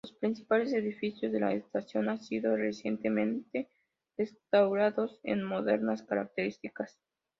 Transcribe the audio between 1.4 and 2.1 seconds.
estación